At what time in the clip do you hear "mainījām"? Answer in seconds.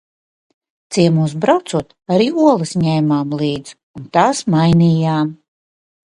4.55-5.31